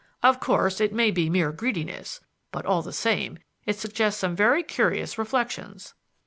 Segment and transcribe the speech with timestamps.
[0.23, 4.63] Of course, it may be mere greediness, but all the same it suggests some very
[4.63, 5.93] curious reflections."